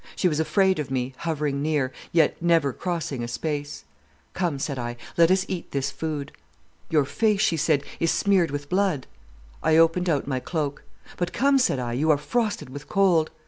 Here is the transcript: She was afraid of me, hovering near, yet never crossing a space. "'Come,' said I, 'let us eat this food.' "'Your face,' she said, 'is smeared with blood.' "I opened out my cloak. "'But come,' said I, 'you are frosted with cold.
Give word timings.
She 0.15 0.27
was 0.27 0.39
afraid 0.39 0.79
of 0.79 0.89
me, 0.89 1.13
hovering 1.17 1.61
near, 1.61 1.91
yet 2.11 2.41
never 2.41 2.73
crossing 2.73 3.21
a 3.23 3.27
space. 3.27 3.83
"'Come,' 4.33 4.57
said 4.57 4.79
I, 4.79 4.97
'let 5.15 5.29
us 5.29 5.45
eat 5.47 5.69
this 5.69 5.91
food.' 5.91 6.31
"'Your 6.89 7.05
face,' 7.05 7.41
she 7.41 7.55
said, 7.55 7.83
'is 7.99 8.09
smeared 8.09 8.49
with 8.49 8.67
blood.' 8.67 9.05
"I 9.61 9.77
opened 9.77 10.09
out 10.09 10.25
my 10.25 10.39
cloak. 10.39 10.83
"'But 11.17 11.33
come,' 11.33 11.59
said 11.59 11.77
I, 11.77 11.93
'you 11.93 12.09
are 12.09 12.17
frosted 12.17 12.71
with 12.71 12.89
cold. 12.89 13.29